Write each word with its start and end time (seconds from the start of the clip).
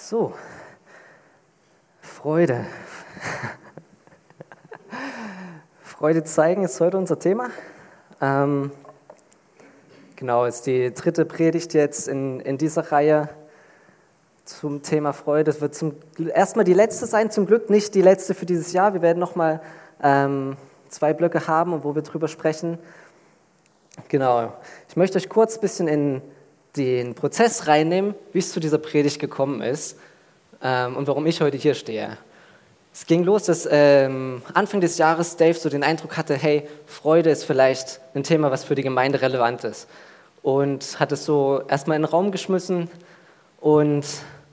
So, 0.00 0.32
Freude. 2.00 2.64
Freude 5.82 6.22
zeigen 6.22 6.62
ist 6.62 6.80
heute 6.80 6.96
unser 6.96 7.18
Thema. 7.18 7.50
Ähm, 8.20 8.70
genau, 10.14 10.44
ist 10.44 10.66
die 10.66 10.94
dritte 10.94 11.24
Predigt 11.24 11.74
jetzt 11.74 12.06
in, 12.06 12.38
in 12.40 12.58
dieser 12.58 12.92
Reihe 12.92 13.28
zum 14.44 14.82
Thema 14.82 15.12
Freude. 15.12 15.50
Es 15.50 15.60
wird 15.60 15.74
zum, 15.74 15.96
erstmal 16.32 16.64
die 16.64 16.74
letzte 16.74 17.06
sein, 17.06 17.32
zum 17.32 17.44
Glück 17.44 17.68
nicht 17.68 17.94
die 17.96 18.02
letzte 18.02 18.34
für 18.34 18.46
dieses 18.46 18.72
Jahr. 18.72 18.94
Wir 18.94 19.02
werden 19.02 19.18
nochmal 19.18 19.60
ähm, 20.00 20.56
zwei 20.88 21.12
Blöcke 21.12 21.48
haben, 21.48 21.82
wo 21.82 21.96
wir 21.96 22.02
drüber 22.02 22.28
sprechen. 22.28 22.78
Genau, 24.06 24.52
ich 24.88 24.96
möchte 24.96 25.18
euch 25.18 25.28
kurz 25.28 25.56
ein 25.56 25.60
bisschen 25.60 25.88
in 25.88 26.22
den 26.76 27.14
Prozess 27.14 27.66
reinnehmen, 27.66 28.14
wie 28.32 28.38
es 28.38 28.52
zu 28.52 28.60
dieser 28.60 28.78
Predigt 28.78 29.18
gekommen 29.18 29.62
ist 29.62 29.98
ähm, 30.62 30.96
und 30.96 31.06
warum 31.06 31.26
ich 31.26 31.40
heute 31.40 31.56
hier 31.56 31.74
stehe. 31.74 32.18
Es 32.92 33.06
ging 33.06 33.22
los, 33.22 33.44
dass 33.44 33.68
ähm, 33.70 34.42
Anfang 34.54 34.80
des 34.80 34.98
Jahres 34.98 35.36
Dave 35.36 35.54
so 35.54 35.68
den 35.68 35.84
Eindruck 35.84 36.16
hatte, 36.16 36.34
hey, 36.34 36.66
Freude 36.86 37.30
ist 37.30 37.44
vielleicht 37.44 38.00
ein 38.14 38.24
Thema, 38.24 38.50
was 38.50 38.64
für 38.64 38.74
die 38.74 38.82
Gemeinde 38.82 39.20
relevant 39.20 39.62
ist. 39.64 39.88
Und 40.42 40.98
hat 40.98 41.12
es 41.12 41.24
so 41.24 41.62
erstmal 41.68 41.96
in 41.96 42.02
den 42.02 42.10
Raum 42.10 42.32
geschmissen. 42.32 42.90
Und 43.60 44.04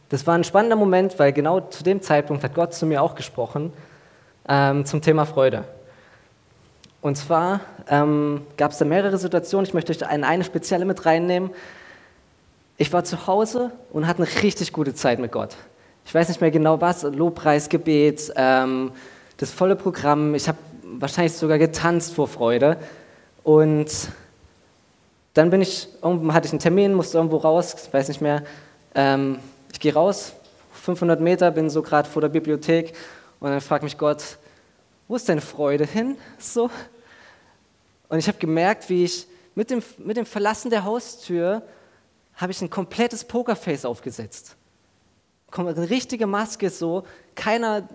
das 0.10 0.28
war 0.28 0.36
ein 0.36 0.44
spannender 0.44 0.76
Moment, 0.76 1.18
weil 1.18 1.34
genau 1.34 1.62
zu 1.62 1.84
dem 1.84 2.02
Zeitpunkt 2.02 2.44
hat 2.44 2.54
Gott 2.54 2.74
zu 2.74 2.86
mir 2.86 3.02
auch 3.02 3.16
gesprochen 3.16 3.74
ähm, 4.48 4.86
zum 4.86 5.02
Thema 5.02 5.26
Freude. 5.26 5.64
Und 7.02 7.18
zwar 7.18 7.62
ähm, 7.90 8.46
gab 8.58 8.72
es 8.72 8.78
da 8.78 8.86
mehrere 8.86 9.18
Situationen. 9.18 9.66
Ich 9.66 9.74
möchte 9.74 9.92
euch 9.92 10.06
eine, 10.06 10.28
eine 10.28 10.44
spezielle 10.44 10.86
mit 10.86 11.06
reinnehmen. 11.06 11.52
Ich 12.78 12.92
war 12.92 13.06
zu 13.06 13.26
Hause 13.26 13.72
und 13.94 14.06
hatte 14.06 14.24
eine 14.24 14.44
richtig 14.44 14.74
gute 14.74 14.94
Zeit 14.94 15.20
mit 15.20 15.32
Gott. 15.32 15.56
Ich 16.06 16.14
weiß 16.14 16.28
nicht 16.28 16.42
mehr 16.42 16.52
genau 16.52 16.82
was, 16.82 17.04
Lobpreis, 17.04 17.70
Gebet, 17.70 18.34
ähm, 18.36 18.92
das 19.38 19.52
volle 19.52 19.78
Programm. 19.78 20.36
Ich 20.36 20.50
habe 20.50 20.58
wahrscheinlich 20.84 21.34
sogar 21.34 21.58
getanzt 21.58 22.14
vor 22.14 22.28
Freude. 22.28 22.78
Und 23.44 23.90
dann 25.36 25.50
bin 25.52 25.62
ich, 25.62 25.88
hatte 26.02 26.48
ich 26.48 26.52
einen 26.52 26.60
Termin, 26.60 26.94
musste 26.94 27.18
irgendwo 27.18 27.38
raus, 27.38 27.90
weiß 27.92 28.10
nicht 28.10 28.20
mehr. 28.20 28.44
Ähm, 28.94 29.40
ich 29.72 29.80
gehe 29.80 29.94
raus, 29.94 30.34
500 30.74 31.22
Meter, 31.22 31.52
bin 31.52 31.70
so 31.70 31.82
gerade 31.82 32.10
vor 32.10 32.22
der 32.22 32.30
Bibliothek 32.30 32.94
und 33.40 33.52
dann 33.52 33.62
fragt 33.62 33.84
mich 33.84 33.98
Gott, 33.98 34.38
wo 35.08 35.16
ist 35.16 35.30
deine 35.30 35.42
Freude 35.42 35.86
hin? 35.86 36.18
So. 36.40 36.70
Und 38.10 38.20
ich 38.20 38.28
habe 38.28 38.38
gemerkt, 38.38 38.90
wie 38.90 39.06
ich 39.06 39.28
mit 39.56 39.70
dem, 39.70 39.82
mit 39.98 40.18
dem 40.18 40.26
Verlassen 40.26 40.70
der 40.70 40.84
Haustür 40.84 41.62
habe 42.36 42.52
ich 42.52 42.62
ein 42.62 42.70
komplettes 42.70 43.24
Pokerface 43.24 43.86
aufgesetzt. 43.86 44.56
Eine 45.52 45.90
richtige 45.90 46.28
Maske 46.28 46.70
so, 46.70 47.04
keiner 47.34 47.88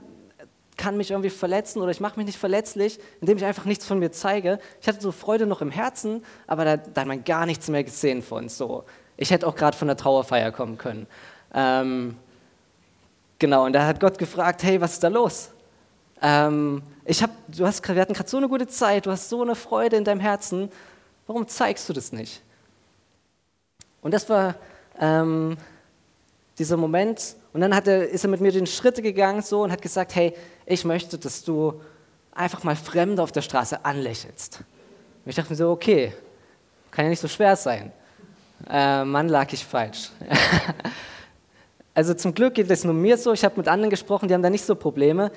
kann 0.80 0.96
mich 0.96 1.10
irgendwie 1.10 1.30
verletzen 1.30 1.83
oder 1.83 1.91
ich 1.91 2.00
mache 2.00 2.19
mich 2.19 2.24
nicht 2.24 2.38
verletzlich, 2.38 2.98
indem 3.20 3.36
ich 3.36 3.44
einfach 3.44 3.66
nichts 3.66 3.84
von 3.84 3.98
mir 3.98 4.12
zeige. 4.12 4.58
Ich 4.80 4.88
hatte 4.88 5.00
so 5.00 5.12
Freude 5.12 5.46
noch 5.46 5.61
im 5.61 5.70
Herzen, 5.70 6.24
aber 6.46 6.64
da, 6.64 6.77
da 6.78 7.02
hat 7.02 7.08
man 7.08 7.22
gar 7.22 7.44
nichts 7.44 7.68
mehr 7.68 7.84
gesehen 7.84 8.22
von. 8.22 8.48
So. 8.48 8.84
Ich 9.18 9.30
hätte 9.30 9.46
auch 9.46 9.55
gerade 9.55 9.77
von 9.77 9.88
der 9.88 9.98
Trauerfeier 9.98 10.52
kommen 10.52 10.78
können. 10.78 11.06
Ähm, 11.52 12.16
genau, 13.38 13.66
und 13.66 13.74
da 13.74 13.86
hat 13.86 14.00
Gott 14.00 14.16
gefragt, 14.16 14.62
hey, 14.62 14.80
was 14.80 14.94
ist 14.94 15.05
da 15.05 15.08
los? 15.08 15.50
Ähm, 16.22 16.83
ich 17.05 17.22
hab, 17.22 17.30
du 17.48 17.66
hast, 17.66 17.86
wir 17.86 18.00
hatten 18.00 18.14
gerade 18.14 18.28
so 18.30 18.38
eine 18.38 18.48
gute 18.48 18.66
Zeit, 18.66 19.05
du 19.05 19.11
hast 19.11 19.28
so 19.28 19.42
eine 19.42 19.55
Freude 19.55 19.96
in 19.96 20.05
deinem 20.05 20.20
Herzen, 20.20 20.70
warum 21.27 21.46
zeigst 21.46 21.88
du 21.91 21.92
das 21.92 22.12
nicht? 22.12 22.42
Und 24.03 24.15
das 24.15 24.29
war 24.29 24.55
ähm, 24.98 25.56
dieser 26.59 26.77
Moment. 26.77 27.37
Und 27.53 27.61
dann 27.61 27.73
er, 27.73 28.09
ist 28.09 28.25
er 28.25 28.31
mit 28.31 28.41
mir 28.41 28.53
den 28.53 28.67
Schritte 28.67 29.03
gegangen 29.03 29.42
so 29.42 29.62
und 29.62 29.73
hat 29.73 29.83
gesagt, 29.83 30.15
hey, 30.15 30.34
ich 30.67 30.84
möchte, 30.84 31.19
dass 31.19 31.42
du 31.42 31.81
einfach 32.33 32.62
mal 32.62 32.77
Fremde 32.77 33.23
auf 33.23 33.33
der 33.33 33.42
Straße 33.42 33.84
anlächelst. 33.84 34.61
Und 35.25 35.30
ich 35.30 35.36
dachte 35.36 35.51
mir 35.51 35.57
so, 35.57 35.70
okay, 35.70 36.13
kann 36.91 37.05
ja 37.05 37.11
nicht 37.11 37.20
so 37.20 37.29
schwer 37.29 37.57
sein. 37.57 37.92
Äh, 38.69 39.05
Mann, 39.05 39.29
lag 39.29 39.52
ich 39.52 39.64
falsch. 39.64 40.11
also 41.95 42.14
zum 42.14 42.35
Glück 42.35 42.55
geht 42.55 42.70
es 42.70 42.85
nur 42.85 42.95
mir 42.95 43.17
so. 43.17 43.33
Ich 43.33 43.45
habe 43.45 43.57
mit 43.57 43.69
anderen 43.69 43.91
gesprochen, 43.91 44.29
die 44.29 44.35
haben 44.35 44.42
da 44.42 44.51
nicht 44.51 44.64
so 44.64 44.74
Probleme. 44.74 45.33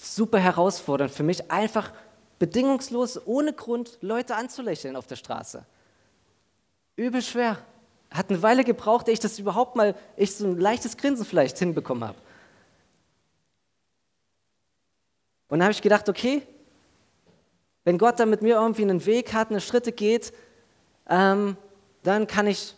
Super 0.00 0.38
herausfordernd 0.38 1.12
für 1.12 1.22
mich, 1.22 1.50
einfach 1.50 1.92
bedingungslos, 2.38 3.20
ohne 3.26 3.52
Grund 3.52 3.98
Leute 4.00 4.34
anzulächeln 4.34 4.96
auf 4.96 5.06
der 5.06 5.16
Straße. 5.16 5.64
Übel 6.96 7.22
schwer. 7.22 7.58
Hat 8.12 8.30
eine 8.30 8.42
Weile 8.42 8.64
gebraucht, 8.64 9.08
ehe 9.08 9.14
ich 9.14 9.20
das 9.20 9.38
überhaupt 9.38 9.76
mal, 9.76 9.94
ich 10.16 10.34
so 10.34 10.46
ein 10.46 10.58
leichtes 10.58 10.96
Grinsen 10.96 11.24
vielleicht 11.24 11.58
hinbekommen 11.58 12.06
habe. 12.06 12.18
Und 15.48 15.58
dann 15.58 15.64
habe 15.64 15.72
ich 15.72 15.82
gedacht, 15.82 16.08
okay, 16.08 16.42
wenn 17.84 17.98
Gott 17.98 18.20
da 18.20 18.26
mit 18.26 18.42
mir 18.42 18.54
irgendwie 18.54 18.82
einen 18.82 19.04
Weg 19.06 19.32
hat, 19.32 19.50
eine 19.50 19.60
Schritte 19.60 19.92
geht, 19.92 20.32
ähm, 21.08 21.56
dann 22.02 22.26
kann 22.26 22.46
ich 22.46 22.74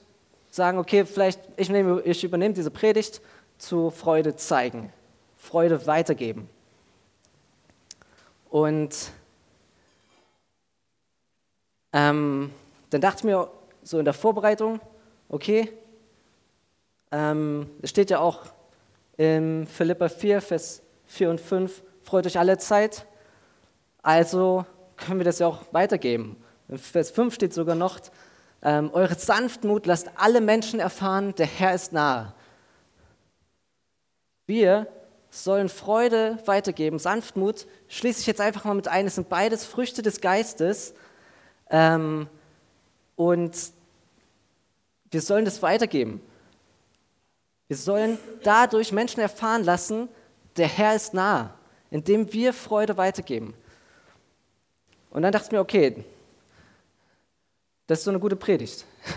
sagen, 0.50 0.78
okay, 0.78 1.04
vielleicht 1.04 1.40
ich, 1.56 1.68
nehme, 1.68 2.00
ich 2.02 2.22
übernehme 2.24 2.54
diese 2.54 2.70
Predigt 2.70 3.20
zu 3.58 3.90
Freude 3.90 4.36
zeigen, 4.36 4.92
Freude 5.36 5.86
weitergeben. 5.86 6.48
Und 8.50 9.10
ähm, 11.92 12.50
dann 12.90 13.00
dachte 13.00 13.18
ich 13.18 13.24
mir 13.24 13.50
so 13.82 13.98
in 13.98 14.04
der 14.04 14.14
Vorbereitung, 14.14 14.80
Okay? 15.28 15.72
Ähm, 17.10 17.70
es 17.82 17.90
steht 17.90 18.10
ja 18.10 18.18
auch 18.18 18.40
in 19.16 19.66
Philippa 19.66 20.08
4, 20.08 20.40
Vers 20.40 20.82
4 21.06 21.30
und 21.30 21.40
5, 21.40 21.82
freut 22.02 22.26
euch 22.26 22.38
alle 22.38 22.58
Zeit. 22.58 23.06
Also 24.02 24.66
können 24.96 25.20
wir 25.20 25.24
das 25.24 25.38
ja 25.38 25.46
auch 25.46 25.62
weitergeben. 25.72 26.36
In 26.68 26.78
Vers 26.78 27.10
5 27.10 27.34
steht 27.34 27.54
sogar 27.54 27.74
noch, 27.74 28.00
ähm, 28.62 28.90
eure 28.92 29.14
Sanftmut 29.14 29.86
lasst 29.86 30.10
alle 30.16 30.40
Menschen 30.40 30.80
erfahren, 30.80 31.34
der 31.36 31.46
Herr 31.46 31.74
ist 31.74 31.92
nahe. 31.92 32.34
Wir 34.46 34.86
sollen 35.30 35.68
Freude 35.68 36.38
weitergeben, 36.46 36.98
Sanftmut, 36.98 37.66
schließe 37.88 38.20
ich 38.20 38.26
jetzt 38.26 38.40
einfach 38.40 38.64
mal 38.64 38.74
mit 38.74 38.88
ein, 38.88 39.06
es 39.06 39.16
sind 39.16 39.28
beides 39.28 39.64
Früchte 39.64 40.02
des 40.02 40.20
Geistes. 40.20 40.94
Ähm, 41.70 42.28
und 43.16 43.56
wir 45.14 45.22
sollen 45.22 45.44
das 45.44 45.62
weitergeben. 45.62 46.20
Wir 47.69 47.76
sollen 47.76 48.19
dadurch 48.42 48.92
Menschen 48.92 49.20
erfahren 49.20 49.62
lassen, 49.62 50.08
der 50.56 50.69
Herr 50.69 50.94
ist 50.94 51.14
nah, 51.14 51.54
indem 51.91 52.30
wir 52.32 52.52
Freude 52.52 52.97
weitergeben. 52.97 53.54
Und 55.10 55.22
dann 55.22 55.32
dachte 55.32 55.47
ich 55.47 55.52
mir, 55.52 55.60
okay, 55.60 56.04
das 57.86 58.00
ist 58.00 58.04
so 58.04 58.10
eine 58.10 58.19
gute 58.19 58.34
Predigt. 58.34 58.84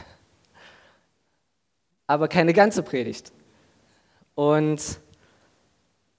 Aber 2.08 2.28
keine 2.28 2.54
ganze 2.54 2.84
Predigt. 2.84 3.32
Und, 4.36 5.00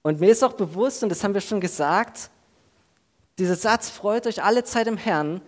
und 0.01 0.19
mir 0.19 0.31
ist 0.31 0.43
auch 0.43 0.53
bewusst, 0.53 1.01
und 1.03 1.09
das 1.09 1.23
haben 1.23 1.33
wir 1.33 1.41
schon 1.41 1.61
gesagt, 1.61 2.29
dieser 3.37 3.55
Satz, 3.55 3.89
freut 3.89 4.27
euch 4.27 4.43
alle 4.43 4.65
Zeit 4.65 4.87
im 4.87 4.97
Herrn, 4.97 5.41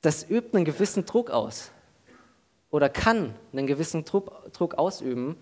das 0.00 0.30
übt 0.30 0.56
einen 0.56 0.64
gewissen 0.64 1.04
Druck 1.04 1.30
aus 1.30 1.72
oder 2.70 2.88
kann 2.88 3.34
einen 3.52 3.66
gewissen 3.66 4.04
Druck, 4.04 4.74
ausüben. 4.74 5.36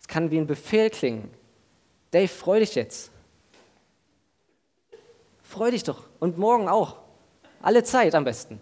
Es 0.00 0.08
kann 0.08 0.30
wie 0.30 0.38
ein 0.38 0.46
Befehl 0.46 0.90
klingen. 0.90 1.30
Dave, 2.10 2.28
freu 2.28 2.60
dich 2.60 2.74
jetzt. 2.74 3.10
Freu 5.42 5.70
dich 5.70 5.84
doch. 5.84 6.04
Und 6.18 6.38
morgen 6.38 6.68
auch. 6.68 6.96
Alle 7.62 7.82
Zeit 7.82 8.14
am 8.14 8.24
besten. 8.24 8.60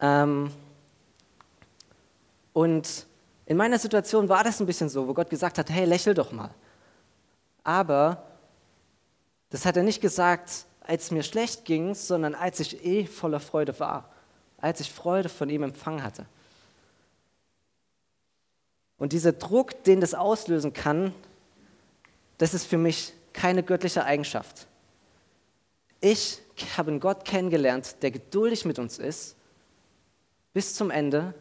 Ähm, 0.00 0.50
und 2.52 3.06
in 3.46 3.56
meiner 3.56 3.78
Situation 3.78 4.28
war 4.28 4.44
das 4.44 4.60
ein 4.60 4.66
bisschen 4.66 4.88
so, 4.88 5.06
wo 5.06 5.14
Gott 5.14 5.28
gesagt 5.28 5.58
hat, 5.58 5.70
hey, 5.70 5.84
lächel 5.84 6.14
doch 6.14 6.32
mal. 6.32 6.50
Aber 7.62 8.22
das 9.50 9.66
hat 9.66 9.76
er 9.76 9.82
nicht 9.82 10.00
gesagt, 10.00 10.66
als 10.80 11.10
mir 11.10 11.22
schlecht 11.22 11.64
ging, 11.64 11.94
sondern 11.94 12.34
als 12.34 12.60
ich 12.60 12.84
eh 12.84 13.06
voller 13.06 13.40
Freude 13.40 13.78
war, 13.80 14.10
als 14.58 14.80
ich 14.80 14.92
Freude 14.92 15.28
von 15.28 15.48
ihm 15.48 15.62
empfangen 15.62 16.02
hatte. 16.02 16.26
Und 18.98 19.12
dieser 19.12 19.32
Druck, 19.32 19.82
den 19.84 20.00
das 20.00 20.14
auslösen 20.14 20.72
kann, 20.72 21.12
das 22.38 22.54
ist 22.54 22.66
für 22.66 22.78
mich 22.78 23.12
keine 23.32 23.62
göttliche 23.62 24.04
Eigenschaft. 24.04 24.66
Ich 26.00 26.40
habe 26.76 26.90
einen 26.90 27.00
Gott 27.00 27.24
kennengelernt, 27.24 27.96
der 28.02 28.10
geduldig 28.10 28.64
mit 28.64 28.78
uns 28.78 28.98
ist, 28.98 29.36
bis 30.52 30.74
zum 30.74 30.90
Ende, 30.90 31.34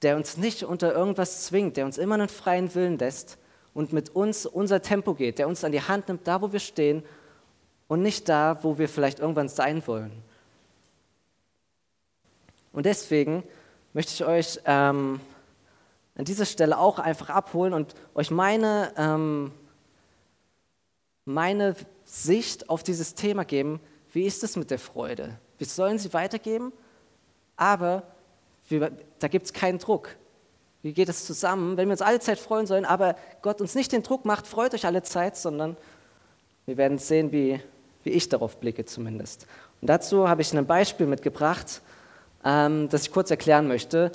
der 0.00 0.16
uns 0.16 0.36
nicht 0.36 0.64
unter 0.64 0.92
irgendwas 0.92 1.44
zwingt, 1.44 1.76
der 1.76 1.84
uns 1.84 1.98
immer 1.98 2.14
einen 2.14 2.28
freien 2.28 2.74
Willen 2.74 2.98
lässt 2.98 3.38
und 3.74 3.92
mit 3.92 4.10
uns 4.10 4.46
unser 4.46 4.82
Tempo 4.82 5.14
geht, 5.14 5.38
der 5.38 5.48
uns 5.48 5.64
an 5.64 5.72
die 5.72 5.82
Hand 5.82 6.08
nimmt, 6.08 6.26
da 6.26 6.40
wo 6.40 6.52
wir 6.52 6.60
stehen 6.60 7.02
und 7.88 8.02
nicht 8.02 8.28
da, 8.28 8.62
wo 8.62 8.78
wir 8.78 8.88
vielleicht 8.88 9.20
irgendwann 9.20 9.48
sein 9.48 9.86
wollen. 9.86 10.12
Und 12.72 12.86
deswegen 12.86 13.42
möchte 13.92 14.12
ich 14.14 14.24
euch 14.24 14.60
ähm, 14.64 15.20
an 16.16 16.24
dieser 16.24 16.44
Stelle 16.44 16.78
auch 16.78 16.98
einfach 16.98 17.30
abholen 17.30 17.72
und 17.72 17.94
euch 18.14 18.30
meine, 18.30 18.92
ähm, 18.96 19.52
meine 21.24 21.74
Sicht 22.04 22.68
auf 22.68 22.82
dieses 22.82 23.14
Thema 23.14 23.44
geben. 23.44 23.80
Wie 24.12 24.26
ist 24.26 24.44
es 24.44 24.56
mit 24.56 24.70
der 24.70 24.78
Freude? 24.78 25.38
Wir 25.58 25.66
sollen 25.66 25.98
sie 25.98 26.12
weitergeben, 26.12 26.72
aber 27.56 28.02
wir, 28.68 28.92
da 29.18 29.28
gibt 29.28 29.46
es 29.46 29.52
keinen 29.52 29.78
Druck. 29.78 30.16
Wie 30.82 30.92
geht 30.92 31.08
es 31.08 31.24
zusammen? 31.24 31.76
Wenn 31.76 31.88
wir 31.88 31.92
uns 31.92 32.02
alle 32.02 32.20
Zeit 32.20 32.38
freuen 32.38 32.66
sollen, 32.66 32.84
aber 32.84 33.16
Gott 33.40 33.60
uns 33.60 33.74
nicht 33.74 33.92
den 33.92 34.02
Druck 34.02 34.24
macht, 34.24 34.46
freut 34.46 34.74
euch 34.74 34.84
alle 34.84 35.02
Zeit, 35.02 35.36
sondern 35.36 35.76
wir 36.66 36.76
werden 36.76 36.98
sehen, 36.98 37.32
wie, 37.32 37.60
wie 38.02 38.10
ich 38.10 38.28
darauf 38.28 38.58
blicke 38.58 38.84
zumindest. 38.84 39.46
Und 39.80 39.88
dazu 39.88 40.28
habe 40.28 40.42
ich 40.42 40.52
ein 40.52 40.66
Beispiel 40.66 41.06
mitgebracht, 41.06 41.82
ähm, 42.44 42.88
das 42.88 43.02
ich 43.02 43.12
kurz 43.12 43.30
erklären 43.30 43.68
möchte. 43.68 44.12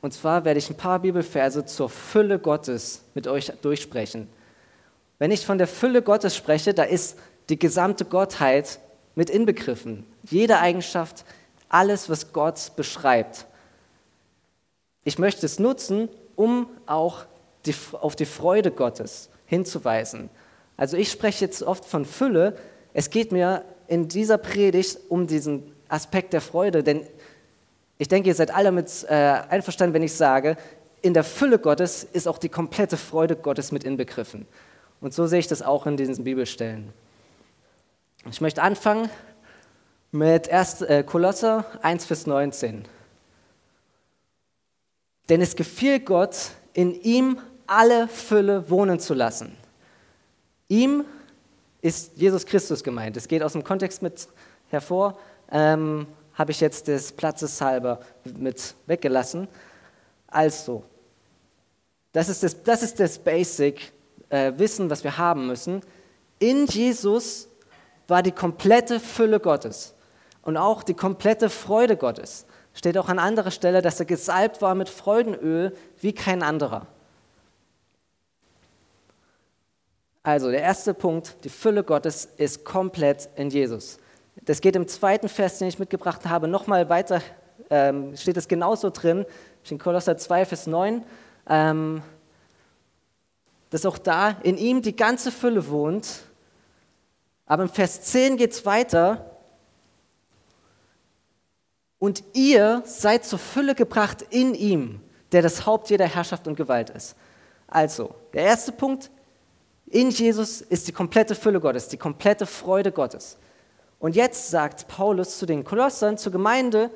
Und 0.00 0.14
zwar 0.14 0.44
werde 0.44 0.58
ich 0.58 0.70
ein 0.70 0.76
paar 0.76 1.00
Bibelverse 1.00 1.66
zur 1.66 1.88
Fülle 1.88 2.38
Gottes 2.38 3.02
mit 3.14 3.26
euch 3.26 3.52
durchsprechen. 3.62 4.28
Wenn 5.18 5.30
ich 5.32 5.44
von 5.44 5.58
der 5.58 5.66
Fülle 5.66 6.02
Gottes 6.02 6.36
spreche, 6.36 6.72
da 6.72 6.84
ist 6.84 7.18
die 7.48 7.58
gesamte 7.58 8.04
Gottheit 8.04 8.78
mit 9.16 9.30
inbegriffen. 9.30 10.06
Jede 10.22 10.58
Eigenschaft, 10.60 11.24
alles, 11.68 12.08
was 12.08 12.32
Gott 12.32 12.72
beschreibt. 12.76 13.46
Ich 15.02 15.18
möchte 15.18 15.46
es 15.46 15.58
nutzen, 15.58 16.08
um 16.36 16.68
auch 16.86 17.24
die, 17.66 17.74
auf 17.92 18.14
die 18.14 18.26
Freude 18.26 18.70
Gottes 18.70 19.30
hinzuweisen. 19.46 20.30
Also 20.76 20.96
ich 20.96 21.10
spreche 21.10 21.44
jetzt 21.44 21.62
oft 21.62 21.84
von 21.84 22.04
Fülle. 22.04 22.56
Es 22.92 23.10
geht 23.10 23.32
mir 23.32 23.64
in 23.88 24.06
dieser 24.06 24.38
Predigt 24.38 24.98
um 25.08 25.26
diesen 25.26 25.72
Aspekt 25.88 26.32
der 26.32 26.40
Freude, 26.40 26.84
denn 26.84 27.04
ich 27.98 28.08
denke, 28.08 28.28
ihr 28.28 28.34
seid 28.34 28.54
alle 28.54 28.72
mit 28.72 29.04
äh, 29.08 29.14
einverstanden, 29.14 29.94
wenn 29.94 30.02
ich 30.02 30.14
sage, 30.14 30.56
in 31.02 31.14
der 31.14 31.24
Fülle 31.24 31.58
Gottes 31.58 32.04
ist 32.04 32.26
auch 32.26 32.38
die 32.38 32.48
komplette 32.48 32.96
Freude 32.96 33.36
Gottes 33.36 33.72
mit 33.72 33.84
inbegriffen. 33.84 34.46
Und 35.00 35.14
so 35.14 35.26
sehe 35.26 35.38
ich 35.40 35.46
das 35.46 35.62
auch 35.62 35.86
in 35.86 35.96
diesen 35.96 36.24
Bibelstellen. 36.24 36.92
Ich 38.30 38.40
möchte 38.40 38.62
anfangen 38.62 39.10
mit 40.10 40.48
1. 40.48 40.82
Äh, 40.82 41.04
Kolosser 41.04 41.64
1, 41.82 42.04
Vers 42.06 42.26
19. 42.26 42.84
Denn 45.28 45.40
es 45.40 45.56
gefiel 45.56 46.00
Gott, 46.00 46.50
in 46.72 47.00
ihm 47.02 47.38
alle 47.66 48.08
Fülle 48.08 48.70
wohnen 48.70 48.98
zu 48.98 49.14
lassen. 49.14 49.56
Ihm 50.68 51.04
ist 51.80 52.12
Jesus 52.16 52.46
Christus 52.46 52.82
gemeint. 52.82 53.16
Es 53.16 53.28
geht 53.28 53.42
aus 53.42 53.52
dem 53.52 53.62
Kontext 53.62 54.02
mit 54.02 54.28
hervor. 54.68 55.18
Ähm, 55.50 56.06
habe 56.38 56.52
ich 56.52 56.60
jetzt 56.60 56.86
des 56.86 57.10
Platzes 57.10 57.60
halber 57.60 57.98
mit 58.24 58.74
weggelassen. 58.86 59.48
Also, 60.28 60.84
das 62.12 62.28
ist 62.28 62.44
das, 62.44 62.62
das, 62.62 62.82
ist 62.82 63.00
das 63.00 63.18
Basic 63.18 63.92
äh, 64.28 64.52
Wissen, 64.56 64.88
was 64.88 65.02
wir 65.02 65.18
haben 65.18 65.48
müssen. 65.48 65.82
In 66.38 66.66
Jesus 66.66 67.48
war 68.06 68.22
die 68.22 68.32
komplette 68.32 69.00
Fülle 69.00 69.40
Gottes 69.40 69.94
und 70.42 70.56
auch 70.56 70.84
die 70.84 70.94
komplette 70.94 71.50
Freude 71.50 71.96
Gottes. 71.96 72.46
Steht 72.72 72.96
auch 72.96 73.08
an 73.08 73.18
anderer 73.18 73.50
Stelle, 73.50 73.82
dass 73.82 73.98
er 73.98 74.06
gesalbt 74.06 74.62
war 74.62 74.76
mit 74.76 74.88
Freudenöl 74.88 75.76
wie 76.00 76.12
kein 76.12 76.44
anderer. 76.44 76.86
Also 80.22 80.50
der 80.50 80.62
erste 80.62 80.94
Punkt, 80.94 81.36
die 81.42 81.48
Fülle 81.48 81.82
Gottes 81.82 82.28
ist 82.36 82.64
komplett 82.64 83.28
in 83.34 83.50
Jesus. 83.50 83.98
Das 84.48 84.62
geht 84.62 84.76
im 84.76 84.88
zweiten 84.88 85.28
Vers, 85.28 85.58
den 85.58 85.68
ich 85.68 85.78
mitgebracht 85.78 86.24
habe, 86.24 86.48
nochmal 86.48 86.88
weiter, 86.88 87.20
ähm, 87.68 88.16
steht 88.16 88.38
es 88.38 88.48
genauso 88.48 88.88
drin, 88.88 89.26
in 89.68 89.76
Kolosser 89.78 90.16
2, 90.16 90.46
Vers 90.46 90.66
9, 90.66 91.04
ähm, 91.50 92.00
dass 93.68 93.84
auch 93.84 93.98
da 93.98 94.38
in 94.42 94.56
ihm 94.56 94.80
die 94.80 94.96
ganze 94.96 95.30
Fülle 95.30 95.68
wohnt. 95.68 96.20
Aber 97.44 97.64
im 97.64 97.68
Vers 97.68 98.00
10 98.04 98.38
geht 98.38 98.52
es 98.52 98.64
weiter. 98.64 99.36
Und 101.98 102.24
ihr 102.32 102.80
seid 102.86 103.26
zur 103.26 103.38
Fülle 103.38 103.74
gebracht 103.74 104.24
in 104.30 104.54
ihm, 104.54 105.02
der 105.30 105.42
das 105.42 105.66
Haupt 105.66 105.90
jeder 105.90 106.06
Herrschaft 106.06 106.48
und 106.48 106.56
Gewalt 106.56 106.88
ist. 106.88 107.16
Also, 107.66 108.14
der 108.32 108.44
erste 108.44 108.72
Punkt, 108.72 109.10
in 109.88 110.08
Jesus 110.08 110.62
ist 110.62 110.88
die 110.88 110.92
komplette 110.92 111.34
Fülle 111.34 111.60
Gottes, 111.60 111.88
die 111.88 111.98
komplette 111.98 112.46
Freude 112.46 112.92
Gottes. 112.92 113.36
Und 113.98 114.14
jetzt 114.14 114.50
sagt 114.50 114.86
Paulus 114.88 115.38
zu 115.38 115.46
den 115.46 115.64
Kolossern, 115.64 116.18
zur 116.18 116.32
Gemeinde, 116.32 116.90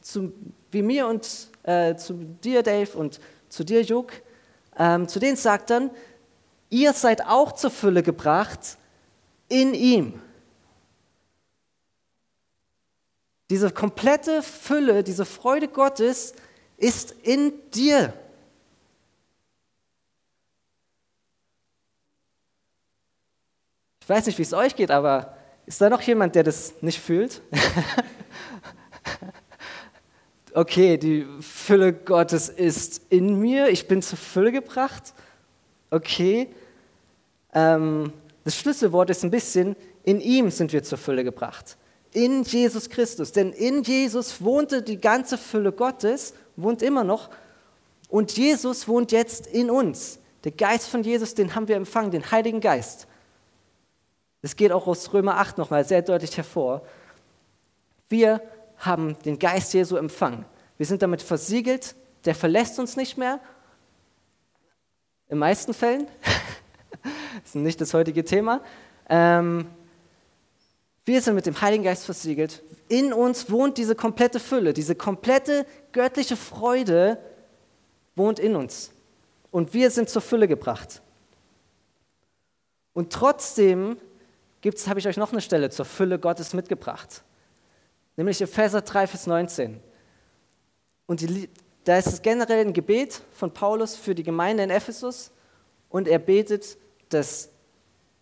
zu, 0.00 0.32
wie 0.70 0.82
mir 0.82 1.06
und 1.08 1.48
äh, 1.64 1.96
zu 1.96 2.14
dir, 2.14 2.62
Dave, 2.62 2.96
und 2.96 3.20
zu 3.48 3.64
dir, 3.64 3.82
Juk, 3.82 4.12
ähm, 4.76 5.08
zu 5.08 5.18
denen 5.18 5.36
sagt 5.36 5.70
dann, 5.70 5.90
ihr 6.70 6.92
seid 6.92 7.26
auch 7.26 7.52
zur 7.52 7.70
Fülle 7.70 8.02
gebracht 8.02 8.78
in 9.48 9.74
ihm. 9.74 10.20
Diese 13.50 13.70
komplette 13.70 14.42
Fülle, 14.42 15.04
diese 15.04 15.24
Freude 15.24 15.68
Gottes 15.68 16.34
ist 16.76 17.12
in 17.22 17.52
dir. 17.70 18.14
Ich 24.00 24.08
weiß 24.08 24.26
nicht, 24.26 24.38
wie 24.38 24.42
es 24.42 24.52
euch 24.52 24.76
geht, 24.76 24.90
aber 24.90 25.33
ist 25.66 25.80
da 25.80 25.88
noch 25.88 26.02
jemand, 26.02 26.34
der 26.34 26.42
das 26.42 26.74
nicht 26.80 27.00
fühlt? 27.00 27.40
okay, 30.54 30.98
die 30.98 31.26
Fülle 31.40 31.92
Gottes 31.92 32.48
ist 32.48 33.02
in 33.08 33.40
mir, 33.40 33.68
ich 33.68 33.88
bin 33.88 34.02
zur 34.02 34.18
Fülle 34.18 34.52
gebracht. 34.52 35.14
Okay. 35.90 36.48
Ähm, 37.54 38.12
das 38.44 38.56
Schlüsselwort 38.56 39.08
ist 39.10 39.24
ein 39.24 39.30
bisschen, 39.30 39.74
in 40.02 40.20
ihm 40.20 40.50
sind 40.50 40.72
wir 40.72 40.82
zur 40.82 40.98
Fülle 40.98 41.24
gebracht. 41.24 41.76
In 42.12 42.42
Jesus 42.42 42.90
Christus. 42.90 43.32
Denn 43.32 43.52
in 43.52 43.82
Jesus 43.82 44.42
wohnte 44.42 44.82
die 44.82 45.00
ganze 45.00 45.38
Fülle 45.38 45.72
Gottes, 45.72 46.34
wohnt 46.56 46.82
immer 46.82 47.04
noch. 47.04 47.30
Und 48.08 48.36
Jesus 48.36 48.86
wohnt 48.86 49.12
jetzt 49.12 49.46
in 49.46 49.70
uns. 49.70 50.18
Der 50.44 50.52
Geist 50.52 50.88
von 50.88 51.02
Jesus, 51.02 51.34
den 51.34 51.54
haben 51.54 51.68
wir 51.68 51.76
empfangen, 51.76 52.10
den 52.10 52.30
Heiligen 52.30 52.60
Geist. 52.60 53.06
Das 54.44 54.56
geht 54.56 54.72
auch 54.72 54.86
aus 54.86 55.10
Römer 55.14 55.38
8 55.38 55.56
nochmal 55.56 55.86
sehr 55.86 56.02
deutlich 56.02 56.36
hervor. 56.36 56.82
Wir 58.10 58.42
haben 58.76 59.16
den 59.24 59.38
Geist 59.38 59.72
Jesu 59.72 59.96
empfangen. 59.96 60.44
Wir 60.76 60.84
sind 60.84 61.00
damit 61.00 61.22
versiegelt, 61.22 61.94
der 62.26 62.34
verlässt 62.34 62.78
uns 62.78 62.94
nicht 62.94 63.16
mehr. 63.16 63.40
In 65.30 65.38
meisten 65.38 65.72
Fällen. 65.72 66.08
das 67.02 67.46
ist 67.46 67.54
nicht 67.54 67.80
das 67.80 67.94
heutige 67.94 68.22
Thema. 68.22 68.60
Ähm, 69.08 69.66
wir 71.06 71.22
sind 71.22 71.36
mit 71.36 71.46
dem 71.46 71.58
Heiligen 71.58 71.84
Geist 71.84 72.04
versiegelt. 72.04 72.62
In 72.88 73.14
uns 73.14 73.50
wohnt 73.50 73.78
diese 73.78 73.94
komplette 73.94 74.40
Fülle, 74.40 74.74
diese 74.74 74.94
komplette 74.94 75.64
göttliche 75.92 76.36
Freude 76.36 77.16
wohnt 78.14 78.38
in 78.38 78.56
uns. 78.56 78.92
Und 79.50 79.72
wir 79.72 79.90
sind 79.90 80.10
zur 80.10 80.20
Fülle 80.20 80.48
gebracht. 80.48 81.00
Und 82.92 83.10
trotzdem 83.10 83.96
gibt's, 84.64 84.88
habe 84.88 84.98
ich 84.98 85.06
euch 85.06 85.18
noch 85.18 85.30
eine 85.30 85.42
Stelle 85.42 85.68
zur 85.68 85.84
Fülle 85.84 86.18
Gottes 86.18 86.54
mitgebracht. 86.54 87.22
Nämlich 88.16 88.40
Epheser 88.40 88.80
3, 88.80 89.06
Vers 89.06 89.26
19. 89.26 89.78
Und 91.04 91.20
die, 91.20 91.50
da 91.84 91.98
ist 91.98 92.06
es 92.06 92.22
generell 92.22 92.64
ein 92.64 92.72
Gebet 92.72 93.20
von 93.32 93.52
Paulus 93.52 93.94
für 93.94 94.14
die 94.14 94.22
Gemeinde 94.22 94.62
in 94.62 94.70
Ephesus 94.70 95.32
und 95.90 96.08
er 96.08 96.18
betet, 96.18 96.78
dass 97.10 97.50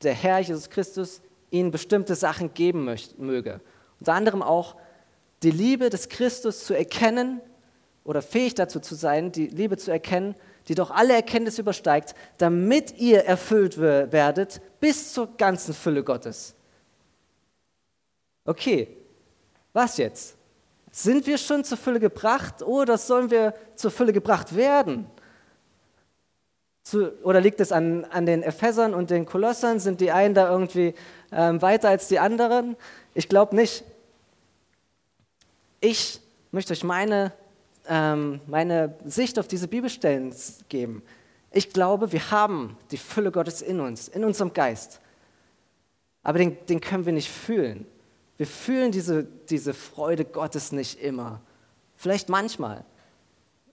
der 0.03 0.15
Herr 0.15 0.41
Jesus 0.41 0.69
Christus 0.69 1.23
ihnen 1.53 1.71
bestimmte 1.71 2.17
Sachen 2.17 2.53
geben 2.53 2.93
möge. 3.19 3.61
Unter 4.01 4.15
anderem 4.15 4.43
auch 4.43 4.75
die 5.45 5.53
Liebe 5.53 5.91
des 5.91 6.09
Christus 6.09 6.65
zu 6.65 6.75
erkennen 6.75 7.41
oder 8.03 8.21
fähig 8.21 8.55
dazu 8.55 8.81
zu 8.81 8.97
sein, 8.97 9.31
die 9.31 9.47
Liebe 9.47 9.77
zu 9.77 9.93
erkennen, 9.93 10.35
die 10.69 10.75
doch 10.75 10.91
alle 10.91 11.15
Erkenntnis 11.15 11.59
übersteigt, 11.59 12.15
damit 12.39 12.99
ihr 12.99 13.25
erfüllt 13.25 13.79
werdet 13.79 14.61
bis 14.81 15.13
zur 15.13 15.37
ganzen 15.37 15.75
Fülle 15.75 16.05
Gottes. 16.05 16.55
Okay, 18.45 18.89
was 19.73 19.97
jetzt? 19.99 20.37
Sind 20.91 21.27
wir 21.27 21.39
schon 21.39 21.65
zur 21.65 21.79
Fülle 21.79 22.01
gebracht 22.01 22.63
oder 22.63 22.99
sollen 22.99 23.31
wir 23.31 23.55
zur 23.77 23.91
Fülle 23.91 24.13
gebracht 24.13 24.55
werden? 24.55 25.07
Zu, 26.83 27.13
oder 27.23 27.41
liegt 27.41 27.61
es 27.61 27.73
an, 27.73 28.05
an 28.07 28.27
den 28.27 28.43
Ephesern 28.43 28.93
und 28.93 29.11
den 29.11 29.25
Kolossern? 29.25 29.79
Sind 29.79 30.01
die 30.01 30.11
einen 30.11 30.35
da 30.35 30.51
irgendwie 30.51 30.95
ähm, 31.31 31.63
weiter 31.63 31.89
als 31.89 32.09
die 32.09 32.19
anderen? 32.19 32.77
Ich 33.15 33.29
glaube 33.29 33.57
nicht. 33.57 33.85
Ich 35.81 36.21
möchte 36.51 36.73
euch 36.73 36.85
meine 36.85 37.33
ähm, 37.89 38.41
meine 38.47 38.97
Sicht 39.05 39.39
auf 39.39 39.49
diese 39.49 39.69
Bibelstellen 39.69 40.35
geben. 40.69 41.03
Ich 41.51 41.73
glaube, 41.73 42.13
wir 42.13 42.31
haben 42.31 42.77
die 42.91 42.97
Fülle 42.97 43.31
Gottes 43.31 43.63
in 43.63 43.81
uns, 43.81 44.09
in 44.09 44.25
unserem 44.25 44.53
Geist. 44.53 45.01
Aber 46.23 46.39
den, 46.39 46.57
den 46.67 46.81
können 46.81 47.05
wir 47.05 47.13
nicht 47.13 47.31
fühlen. 47.31 47.87
Wir 48.37 48.47
fühlen 48.47 48.93
diese, 48.93 49.25
diese 49.25 49.75
Freude 49.75 50.25
Gottes 50.25 50.73
nicht 50.73 51.01
immer. 51.01 51.41
Vielleicht 51.97 52.29
manchmal. 52.29 52.85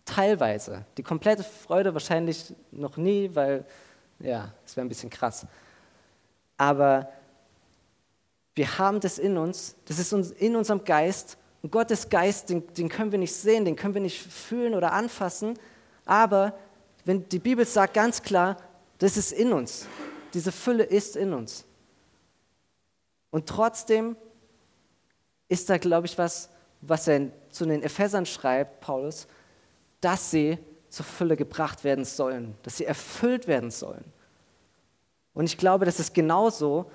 teilweise. 0.10 0.86
Die 0.98 1.04
komplette 1.04 1.44
Freude 1.44 1.94
wahrscheinlich 1.94 2.54
noch 2.72 2.98
nie, 2.98 3.30
weil, 3.34 3.66
ja, 4.20 4.52
es 4.66 4.76
wäre 4.76 4.86
ein 4.86 4.90
bisschen 4.90 5.10
krass. 5.10 5.46
Aber 6.58 7.10
wir 8.56 8.78
haben 8.78 9.00
das 9.00 9.18
in 9.20 9.38
uns, 9.38 9.76
das 9.86 10.00
ist 10.00 10.12
in 10.12 10.56
unserem 10.56 10.84
Geist. 10.84 11.38
Und 11.62 11.72
Gottes 11.72 12.10
Geist, 12.10 12.50
den, 12.50 12.66
den 12.74 12.90
können 12.90 13.12
wir 13.12 13.20
nicht 13.20 13.34
sehen, 13.34 13.66
den 13.66 13.76
können 13.76 13.94
wir 13.94 14.02
nicht 14.02 14.22
fühlen 14.22 14.74
oder 14.74 14.94
anfassen. 14.94 15.58
Aber 16.06 16.58
wenn 17.06 17.28
die 17.30 17.40
Bibel 17.40 17.66
sagt 17.66 17.94
ganz 17.94 18.22
klar, 18.22 18.58
das 18.98 19.18
ist 19.18 19.32
in 19.32 19.54
uns. 19.54 19.86
Diese 20.34 20.52
Fülle 20.52 20.84
ist 20.84 21.16
in 21.16 21.34
uns. 21.34 21.66
Und 23.32 23.48
trotzdem 23.48 24.16
ist 25.48 25.70
da, 25.70 25.78
glaube 25.78 26.08
ich, 26.08 26.18
was, 26.18 26.50
was 26.82 27.08
er 27.08 27.30
zu 27.50 27.66
den 27.66 27.84
Ephesern 27.84 28.26
schreibt, 28.26 28.82
Paulus, 28.82 29.28
dass 30.02 30.32
sie 30.32 30.58
zur 30.90 31.06
Fülle 31.06 31.36
gebracht 31.36 31.84
werden 31.84 32.06
sollen, 32.06 32.56
dass 32.64 32.78
sie 32.78 32.86
erfüllt 32.86 33.48
werden 33.48 33.72
sollen. 33.72 34.06
Und 35.34 35.46
ich 35.46 35.58
glaube, 35.58 35.86
das 35.86 36.00
ist 36.00 36.14
genauso 36.14 36.92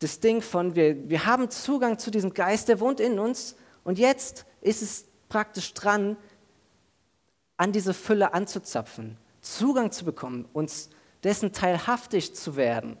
das 0.00 0.18
Ding 0.18 0.42
von, 0.42 0.74
wir, 0.74 1.08
wir 1.08 1.26
haben 1.26 1.50
Zugang 1.50 1.98
zu 1.98 2.10
diesem 2.10 2.34
Geist, 2.34 2.68
der 2.68 2.80
wohnt 2.80 3.00
in 3.00 3.18
uns 3.18 3.54
und 3.84 3.98
jetzt 3.98 4.46
ist 4.60 4.82
es 4.82 5.06
praktisch 5.28 5.72
dran, 5.74 6.16
an 7.56 7.72
diese 7.72 7.94
Fülle 7.94 8.32
anzuzapfen, 8.32 9.18
Zugang 9.42 9.92
zu 9.92 10.04
bekommen, 10.06 10.48
uns 10.54 10.88
dessen 11.22 11.52
teilhaftig 11.52 12.34
zu 12.34 12.56
werden. 12.56 12.96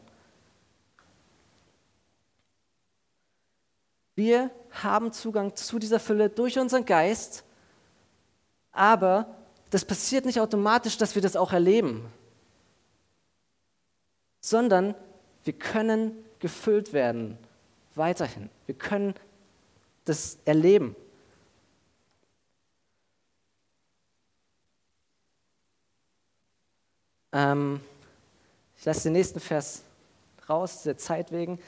Wir 4.14 4.50
haben 4.70 5.12
Zugang 5.12 5.56
zu 5.56 5.78
dieser 5.78 5.98
Fülle 5.98 6.28
durch 6.28 6.58
unseren 6.58 6.84
Geist, 6.84 7.44
aber 8.72 9.34
das 9.70 9.86
passiert 9.86 10.26
nicht 10.26 10.40
automatisch, 10.40 10.98
dass 10.98 11.14
wir 11.14 11.22
das 11.22 11.36
auch 11.36 11.52
erleben, 11.52 12.12
sondern 14.40 14.94
wir 15.44 15.54
können 15.54 16.12
gefüllt 16.40 16.92
werden 16.92 17.38
weiterhin. 17.94 18.50
Wir 18.66 18.74
können 18.74 19.14
das 20.04 20.38
erleben. 20.44 20.96
Ähm, 27.32 27.80
ich 28.76 28.84
lasse 28.84 29.04
den 29.04 29.12
nächsten 29.12 29.40
Vers 29.40 29.82
raus, 30.48 30.82
der 30.82 30.98
Zeit 30.98 31.30
wegen. 31.30 31.60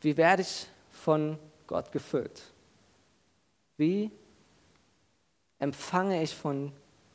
Wie 0.00 0.16
werde 0.16 0.42
ich 0.42 0.66
von 0.90 1.38
Gott 1.66 1.92
gefüllt? 1.92 2.42
Wie 3.76 4.10
empfange 5.58 6.22
ich 6.22 6.34
von, 6.34 6.72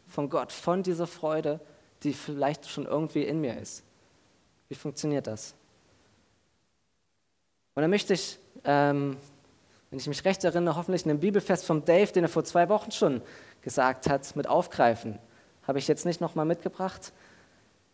von 0.08 0.30
Gott, 0.30 0.52
von 0.52 0.84
dieser 0.84 1.08
Freude, 1.08 1.60
die 2.04 2.14
vielleicht 2.14 2.70
schon 2.70 2.86
irgendwie 2.86 3.24
in 3.24 3.42
mir 3.42 3.60
ist? 3.60 3.84
Wie 4.70 4.76
funktioniert 4.76 5.28
das? 5.28 5.54
Und 7.76 7.82
dann 7.82 7.90
möchte 7.90 8.14
ich, 8.14 8.40
ähm, 8.64 9.18
wenn 9.90 10.00
ich 10.00 10.08
mich 10.08 10.24
recht 10.26 10.44
erinnere, 10.44 10.76
hoffentlich 10.76 11.06
einen 11.06 11.20
Bibelfest 11.20 11.66
vom 11.66 11.86
Dave, 11.86 12.12
den 12.12 12.24
er 12.24 12.30
vor 12.30 12.44
zwei 12.44 12.70
Wochen 12.70 12.92
schon 12.92 13.22
gesagt 13.62 14.10
hat, 14.10 14.36
mit 14.36 14.48
aufgreifen. 14.48 15.20
Habe 15.68 15.80
ich 15.80 15.88
jetzt 15.88 16.06
nicht 16.06 16.22
nochmal 16.22 16.46
mitgebracht. 16.46 17.14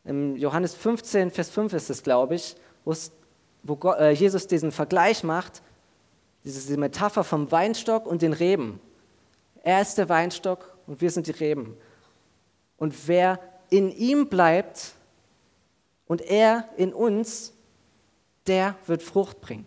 Im 0.04 0.36
Johannes 0.36 0.76
15, 0.76 1.32
Vers 1.32 1.50
5 1.50 1.74
ist 1.74 1.90
es, 1.90 2.04
glaube 2.04 2.36
ich, 2.36 2.56
wo 2.84 3.76
Gott, 3.76 4.00
äh, 4.00 4.12
Jesus 4.12 4.48
diesen 4.48 4.72
Vergleich 4.72 5.24
macht, 5.24 5.62
diese 6.44 6.78
Metapher 6.78 7.24
vom 7.24 7.52
Weinstock 7.52 8.06
und 8.06 8.22
den 8.22 8.34
Reben. 8.34 8.80
Er 9.62 9.82
ist 9.82 9.98
der 9.98 10.10
Weinstock 10.10 10.78
und 10.88 11.02
wir 11.02 11.12
sind 11.12 11.28
die 11.28 11.32
Reben. 11.32 11.78
Und 12.78 13.08
wer 13.08 13.40
in 13.70 13.92
ihm 13.92 14.30
bleibt 14.30 14.94
und 16.10 16.20
er 16.20 16.68
in 16.76 16.94
uns, 16.94 17.54
der 18.48 18.76
wird 18.86 19.02
Frucht 19.02 19.40
bringen. 19.40 19.66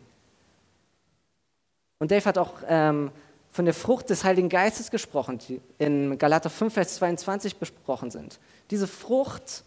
Und 1.99 2.11
Dave 2.11 2.27
hat 2.27 2.37
auch 2.37 2.57
ähm, 2.67 3.11
von 3.51 3.65
der 3.65 3.73
Frucht 3.73 4.11
des 4.11 4.25
Heiligen 4.25 4.51
Geistes 4.51 4.91
gesprochen, 4.91 5.39
die 5.39 5.63
in 5.79 6.19
Galater 6.19 6.51
5, 6.51 6.75
Vers 6.75 6.97
22 6.97 7.57
besprochen 7.57 8.11
sind. 8.11 8.39
Diese 8.71 8.87
Frucht 8.87 9.65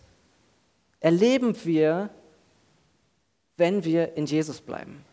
erleben 1.00 1.56
wir 1.64 2.12
wenn 3.58 3.84
wir 3.84 4.16
in 4.18 4.26
Jesus 4.26 4.62
bleiben. 4.62 5.04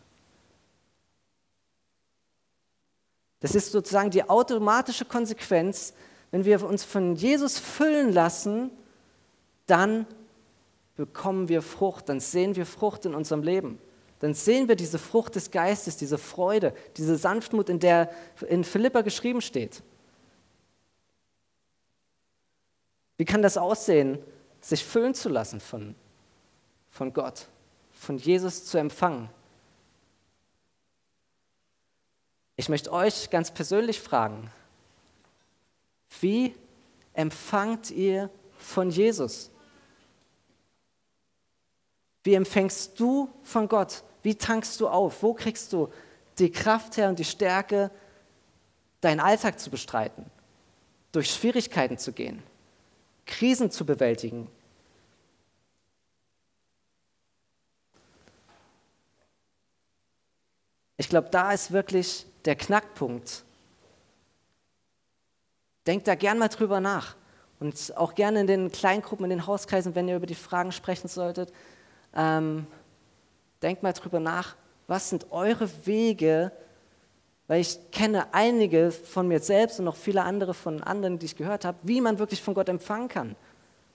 Das 3.39 3.55
ist 3.55 3.71
sozusagen 3.71 4.09
die 4.09 4.29
automatische 4.29 5.05
Konsequenz, 5.05 5.93
wenn 6.31 6.45
wir 6.45 6.63
uns 6.65 6.83
von 6.83 7.15
Jesus 7.15 7.59
füllen 7.59 8.11
lassen, 8.11 8.71
dann 9.67 10.05
bekommen 10.95 11.49
wir 11.49 11.61
Frucht, 11.61 12.09
dann 12.09 12.19
sehen 12.19 12.55
wir 12.55 12.65
Frucht 12.65 13.05
in 13.05 13.15
unserem 13.15 13.43
Leben. 13.43 13.79
Dann 14.19 14.33
sehen 14.33 14.67
wir 14.67 14.75
diese 14.75 14.99
Frucht 14.99 15.35
des 15.35 15.51
Geistes, 15.51 15.97
diese 15.97 16.17
Freude, 16.17 16.73
diese 16.97 17.17
Sanftmut, 17.17 17.69
in 17.69 17.79
der 17.79 18.09
in 18.47 18.63
Philippa 18.63 19.01
geschrieben 19.01 19.41
steht. 19.41 19.83
Wie 23.17 23.25
kann 23.25 23.41
das 23.41 23.57
aussehen, 23.57 24.19
sich 24.61 24.85
füllen 24.85 25.13
zu 25.13 25.29
lassen 25.29 25.59
von, 25.59 25.95
von 26.89 27.11
Gott? 27.11 27.47
von 28.03 28.17
Jesus 28.17 28.65
zu 28.65 28.77
empfangen. 28.77 29.29
Ich 32.55 32.69
möchte 32.69 32.91
euch 32.91 33.29
ganz 33.29 33.51
persönlich 33.51 33.99
fragen, 33.99 34.51
wie 36.19 36.53
empfangt 37.13 37.89
ihr 37.91 38.29
von 38.57 38.89
Jesus? 38.89 39.49
Wie 42.23 42.33
empfängst 42.33 42.99
du 42.99 43.29
von 43.43 43.67
Gott? 43.67 44.03
Wie 44.21 44.35
tankst 44.35 44.79
du 44.79 44.87
auf? 44.87 45.21
Wo 45.21 45.33
kriegst 45.33 45.73
du 45.73 45.89
die 46.37 46.51
Kraft 46.51 46.97
her 46.97 47.09
und 47.09 47.19
die 47.19 47.25
Stärke, 47.25 47.91
deinen 49.01 49.19
Alltag 49.19 49.59
zu 49.59 49.69
bestreiten, 49.69 50.25
durch 51.11 51.29
Schwierigkeiten 51.29 51.97
zu 51.97 52.13
gehen, 52.13 52.41
Krisen 53.25 53.69
zu 53.69 53.85
bewältigen, 53.85 54.47
Ich 61.03 61.09
glaube, 61.09 61.27
da 61.29 61.51
ist 61.51 61.71
wirklich 61.71 62.25
der 62.45 62.55
Knackpunkt. 62.55 63.43
Denkt 65.85 66.07
da 66.07 66.15
gern 66.15 66.37
mal 66.37 66.47
drüber 66.47 66.79
nach. 66.79 67.15
Und 67.59 67.93
auch 67.97 68.15
gerne 68.15 68.39
in 68.39 68.47
den 68.47 68.71
Kleingruppen, 68.71 69.25
in 69.25 69.29
den 69.29 69.47
Hauskreisen, 69.47 69.95
wenn 69.95 70.07
ihr 70.07 70.15
über 70.15 70.25
die 70.27 70.33
Fragen 70.33 70.71
sprechen 70.71 71.09
solltet, 71.09 71.51
ähm, 72.15 72.67
denkt 73.61 73.83
mal 73.83 73.93
drüber 73.93 74.19
nach, 74.19 74.55
was 74.87 75.09
sind 75.09 75.31
eure 75.31 75.69
Wege, 75.85 76.51
weil 77.47 77.61
ich 77.61 77.91
kenne 77.91 78.33
einige 78.33 78.91
von 78.91 79.27
mir 79.27 79.39
selbst 79.39 79.79
und 79.79 79.85
noch 79.85 79.95
viele 79.95 80.23
andere 80.23 80.53
von 80.53 80.81
anderen, 80.81 81.19
die 81.19 81.25
ich 81.25 81.35
gehört 81.35 81.65
habe, 81.65 81.77
wie 81.83 82.01
man 82.01 82.19
wirklich 82.19 82.41
von 82.41 82.53
Gott 82.53 82.69
empfangen 82.69 83.07
kann. 83.07 83.35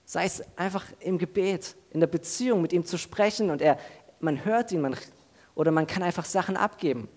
Sei 0.05 0.25
es 0.25 0.43
einfach 0.57 0.85
im 0.99 1.17
Gebet, 1.17 1.75
in 1.91 1.99
der 1.99 2.07
Beziehung 2.07 2.61
mit 2.61 2.73
ihm 2.73 2.85
zu 2.85 2.97
sprechen 2.97 3.49
und 3.49 3.61
er, 3.61 3.77
man 4.19 4.43
hört 4.43 4.71
ihn, 4.71 4.81
man 4.81 4.95
oder 5.55 5.71
man 5.71 5.87
kann 5.87 6.03
einfach 6.03 6.25
Sachen 6.25 6.57
abgeben. 6.57 7.09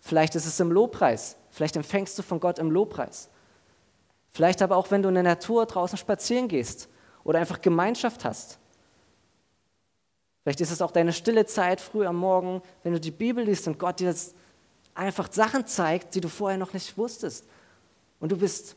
Vielleicht 0.00 0.34
ist 0.34 0.46
es 0.46 0.58
im 0.60 0.70
Lobpreis. 0.70 1.36
Vielleicht 1.50 1.76
empfängst 1.76 2.18
du 2.18 2.22
von 2.22 2.40
Gott 2.40 2.58
im 2.58 2.70
Lobpreis. 2.70 3.28
Vielleicht 4.30 4.62
aber 4.62 4.76
auch, 4.76 4.90
wenn 4.90 5.02
du 5.02 5.08
in 5.08 5.14
der 5.14 5.22
Natur 5.22 5.66
draußen 5.66 5.96
spazieren 5.96 6.48
gehst 6.48 6.88
oder 7.22 7.38
einfach 7.38 7.60
Gemeinschaft 7.60 8.24
hast. 8.24 8.58
Vielleicht 10.44 10.60
ist 10.60 10.70
es 10.70 10.82
auch 10.82 10.90
deine 10.90 11.14
stille 11.14 11.46
Zeit 11.46 11.80
früh 11.80 12.06
am 12.06 12.16
Morgen, 12.16 12.60
wenn 12.82 12.92
du 12.92 13.00
die 13.00 13.10
Bibel 13.10 13.42
liest 13.42 13.66
und 13.66 13.78
Gott 13.78 13.98
dir 13.98 14.08
jetzt 14.08 14.36
einfach 14.94 15.32
Sachen 15.32 15.66
zeigt, 15.66 16.14
die 16.14 16.20
du 16.20 16.28
vorher 16.28 16.58
noch 16.58 16.74
nicht 16.74 16.98
wusstest. 16.98 17.46
Und 18.20 18.30
du 18.30 18.36
bist 18.36 18.76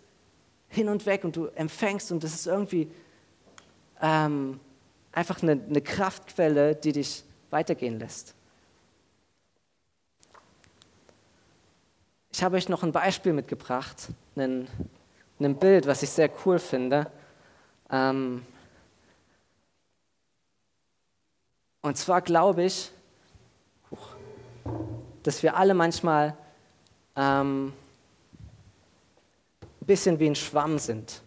hin 0.69 0.87
und 0.87 1.05
weg 1.05 1.25
und 1.25 1.35
du 1.35 1.47
empfängst 1.47 2.11
und 2.13 2.23
das 2.23 2.33
ist 2.33 2.47
irgendwie 2.47 2.89
ähm, 4.01 4.61
einfach 5.11 5.43
eine, 5.43 5.61
eine 5.69 5.81
Kraftquelle, 5.81 6.73
die 6.73 6.93
dich 6.93 7.25
weitergehen 7.49 7.99
lässt. 7.99 8.33
Ich 12.31 12.43
habe 12.43 12.55
euch 12.55 12.69
noch 12.69 12.83
ein 12.83 12.93
Beispiel 12.93 13.33
mitgebracht, 13.33 14.07
ein, 14.37 14.69
ein 15.39 15.55
Bild, 15.57 15.85
was 15.85 16.01
ich 16.01 16.11
sehr 16.11 16.29
cool 16.45 16.59
finde. 16.59 17.11
Ähm, 17.89 18.45
und 21.81 21.97
zwar 21.97 22.21
glaube 22.21 22.63
ich, 22.63 22.91
dass 25.23 25.43
wir 25.43 25.55
alle 25.55 25.73
manchmal 25.73 26.37
ähm, 27.15 27.73
ein 29.61 29.85
bisschen 29.85 30.19
wie 30.19 30.27
ein 30.27 30.35
Schwamm 30.35 30.79
sind. 30.79 31.21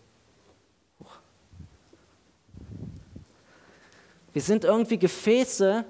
Wir 4.33 4.42
sind 4.42 4.64
irgendwie 4.64 4.99
Gefäße 4.99 5.85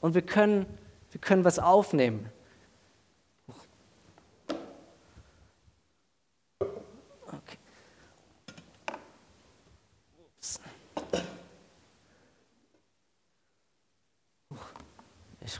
und 0.00 0.14
wir 0.14 0.22
können, 0.22 0.66
wir 1.10 1.20
können 1.20 1.44
was 1.44 1.58
aufnehmen. 1.58 2.30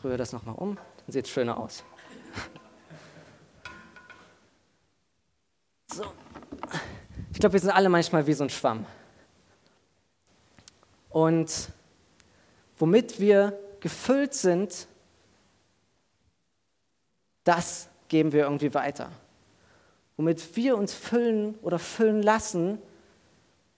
Ich 0.02 0.04
rühre 0.04 0.16
das 0.16 0.32
nochmal 0.32 0.56
um, 0.56 0.74
dann 0.74 1.12
sieht 1.12 1.26
es 1.26 1.30
schöner 1.30 1.56
aus. 1.56 1.84
So. 5.92 6.04
Ich 7.32 7.38
glaube, 7.38 7.52
wir 7.52 7.60
sind 7.60 7.70
alle 7.70 7.88
manchmal 7.88 8.26
wie 8.26 8.32
so 8.32 8.42
ein 8.42 8.50
Schwamm. 8.50 8.84
Und 11.10 11.68
womit 12.78 13.20
wir 13.20 13.56
gefüllt 13.78 14.34
sind, 14.34 14.88
das 17.44 17.88
geben 18.08 18.32
wir 18.32 18.44
irgendwie 18.44 18.74
weiter. 18.74 19.12
Womit 20.16 20.56
wir 20.56 20.78
uns 20.78 20.94
füllen 20.94 21.56
oder 21.60 21.78
füllen 21.78 22.22
lassen, 22.22 22.78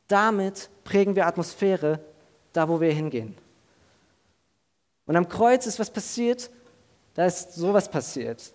damit 0.08 0.70
prägen 0.84 1.16
wir 1.16 1.26
Atmosphäre 1.26 2.00
da, 2.54 2.68
wo 2.68 2.80
wir 2.80 2.92
hingehen. 2.92 3.36
Und 5.06 5.16
am 5.16 5.28
Kreuz 5.28 5.66
ist 5.66 5.78
was 5.78 5.90
passiert, 5.90 6.50
da 7.14 7.26
ist 7.26 7.54
sowas 7.54 7.90
passiert. 7.90 8.52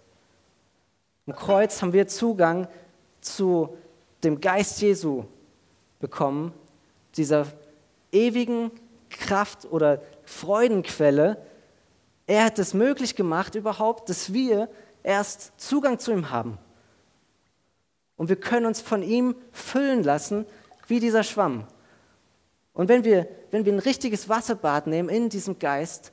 Am 1.27 1.35
Kreuz 1.35 1.81
haben 1.81 1.93
wir 1.93 2.07
Zugang 2.07 2.67
zu 3.21 3.77
dem 4.23 4.41
Geist 4.41 4.81
Jesu 4.81 5.25
bekommen, 5.99 6.53
dieser 7.15 7.45
ewigen 8.11 8.71
Kraft 9.09 9.65
oder 9.65 10.01
Freudenquelle. 10.23 11.37
Er 12.27 12.45
hat 12.45 12.59
es 12.59 12.73
möglich 12.73 13.15
gemacht 13.15 13.55
überhaupt, 13.55 14.09
dass 14.09 14.33
wir 14.33 14.69
erst 15.03 15.59
Zugang 15.59 15.99
zu 15.99 16.11
ihm 16.11 16.31
haben. 16.31 16.57
Und 18.17 18.29
wir 18.29 18.35
können 18.35 18.65
uns 18.65 18.81
von 18.81 19.01
ihm 19.01 19.35
füllen 19.51 20.03
lassen, 20.03 20.45
wie 20.87 20.99
dieser 20.99 21.23
Schwamm. 21.23 21.65
Und 22.73 22.89
wenn 22.89 23.03
wir, 23.03 23.27
wenn 23.51 23.65
wir 23.65 23.73
ein 23.73 23.79
richtiges 23.79 24.27
Wasserbad 24.27 24.87
nehmen 24.87 25.09
in 25.09 25.29
diesem 25.29 25.59
Geist, 25.59 26.11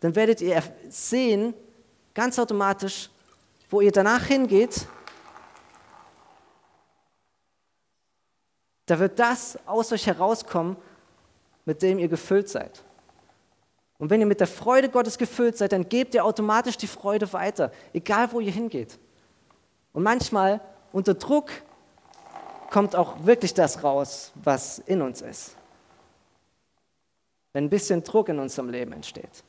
dann 0.00 0.14
werdet 0.14 0.40
ihr 0.40 0.62
sehen, 0.88 1.54
ganz 2.14 2.38
automatisch, 2.38 3.10
wo 3.70 3.80
ihr 3.80 3.92
danach 3.92 4.24
hingeht, 4.24 4.86
da 8.86 8.98
wird 8.98 9.18
das 9.18 9.58
aus 9.66 9.92
euch 9.92 10.06
herauskommen, 10.06 10.76
mit 11.64 11.82
dem 11.82 11.98
ihr 11.98 12.08
gefüllt 12.08 12.48
seid. 12.48 12.82
Und 13.98 14.10
wenn 14.10 14.20
ihr 14.20 14.26
mit 14.26 14.40
der 14.40 14.46
Freude 14.46 14.88
Gottes 14.88 15.18
gefüllt 15.18 15.58
seid, 15.58 15.72
dann 15.72 15.88
gebt 15.88 16.14
ihr 16.14 16.24
automatisch 16.24 16.76
die 16.76 16.86
Freude 16.86 17.30
weiter, 17.32 17.72
egal 17.92 18.32
wo 18.32 18.40
ihr 18.40 18.52
hingeht. 18.52 18.98
Und 19.92 20.04
manchmal 20.04 20.60
unter 20.92 21.14
Druck 21.14 21.50
kommt 22.70 22.94
auch 22.94 23.26
wirklich 23.26 23.54
das 23.54 23.82
raus, 23.82 24.32
was 24.36 24.78
in 24.78 25.02
uns 25.02 25.20
ist. 25.20 25.56
Wenn 27.52 27.64
ein 27.64 27.70
bisschen 27.70 28.04
Druck 28.04 28.28
in 28.28 28.38
unserem 28.38 28.70
Leben 28.70 28.92
entsteht. 28.92 29.42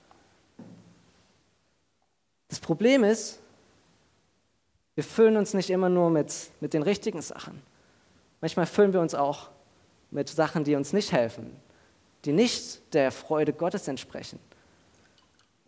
Das 2.50 2.60
Problem 2.60 3.04
ist, 3.04 3.40
wir 4.96 5.04
füllen 5.04 5.38
uns 5.38 5.54
nicht 5.54 5.70
immer 5.70 5.88
nur 5.88 6.10
mit, 6.10 6.34
mit 6.60 6.74
den 6.74 6.82
richtigen 6.82 7.22
Sachen. 7.22 7.62
Manchmal 8.42 8.66
füllen 8.66 8.92
wir 8.92 9.00
uns 9.00 9.16
auch 9.16 9.50
mit 10.12 10.28
Sachen, 10.28 10.64
die 10.64 10.76
uns 10.76 10.92
nicht 10.92 11.12
helfen, 11.12 11.56
die 12.26 12.34
nicht 12.34 12.94
der 12.94 13.12
Freude 13.12 13.54
Gottes 13.54 13.88
entsprechen. 13.88 14.40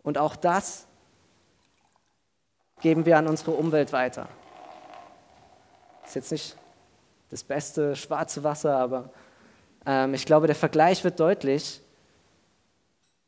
Und 0.02 0.18
auch 0.18 0.36
das 0.36 0.86
geben 2.80 3.06
wir 3.06 3.16
an 3.16 3.28
unsere 3.28 3.52
Umwelt 3.52 3.92
weiter. 3.92 4.28
Ist 6.04 6.16
jetzt 6.16 6.32
nicht 6.32 6.56
das 7.30 7.44
beste 7.44 7.96
schwarze 7.96 8.42
Wasser, 8.44 8.76
aber 8.76 9.10
ähm, 9.86 10.12
ich 10.14 10.26
glaube, 10.26 10.46
der 10.46 10.56
Vergleich 10.56 11.02
wird 11.04 11.20
deutlich. 11.20 11.80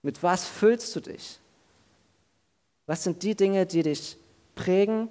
Mit 0.02 0.22
was 0.22 0.44
füllst 0.44 0.94
du 0.96 1.00
dich? 1.00 1.38
Was 2.86 3.04
sind 3.04 3.22
die 3.22 3.34
Dinge, 3.34 3.66
die 3.66 3.82
dich 3.82 4.18
prägen 4.54 5.08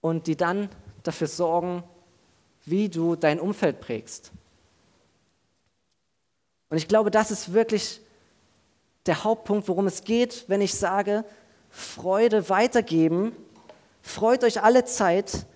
und 0.00 0.26
die 0.26 0.36
dann 0.36 0.68
dafür 1.02 1.26
sorgen, 1.26 1.82
wie 2.64 2.88
du 2.88 3.16
dein 3.16 3.40
Umfeld 3.40 3.80
prägst? 3.80 4.32
Und 6.70 6.76
ich 6.76 6.88
glaube, 6.88 7.10
das 7.10 7.30
ist 7.30 7.52
wirklich 7.52 8.00
der 9.06 9.24
Hauptpunkt, 9.24 9.68
worum 9.68 9.86
es 9.86 10.04
geht, 10.04 10.44
wenn 10.48 10.60
ich 10.60 10.74
sage, 10.74 11.24
Freude 11.70 12.48
weitergeben, 12.50 13.32
freut 14.02 14.44
euch 14.44 14.62
alle 14.62 14.84
Zeit, 14.84 15.46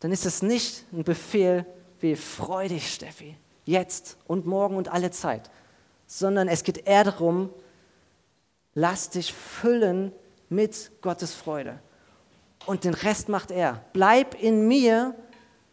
dann 0.00 0.12
ist 0.12 0.26
es 0.26 0.42
nicht 0.42 0.84
ein 0.92 1.04
Befehl 1.04 1.66
wie 2.00 2.16
freu 2.16 2.68
dich, 2.68 2.92
Steffi, 2.92 3.36
jetzt 3.64 4.16
und 4.26 4.46
morgen 4.46 4.76
und 4.76 4.88
alle 4.88 5.10
Zeit, 5.10 5.50
sondern 6.06 6.48
es 6.48 6.64
geht 6.64 6.86
eher 6.86 7.04
darum, 7.04 7.50
Lass 8.74 9.10
dich 9.10 9.32
füllen 9.32 10.12
mit 10.48 10.90
Gottes 11.02 11.34
Freude. 11.34 11.80
Und 12.66 12.84
den 12.84 12.94
Rest 12.94 13.28
macht 13.28 13.50
er. 13.50 13.84
Bleib 13.92 14.40
in 14.40 14.68
mir 14.68 15.14